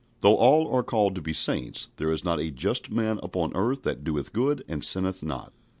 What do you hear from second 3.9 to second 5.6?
doeth good, and sinneth not."